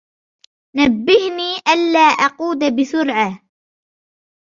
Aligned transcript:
نبهني 0.75 1.51
ألا 1.73 1.99
أقود 1.99 2.75
بسرعة. 2.75 3.43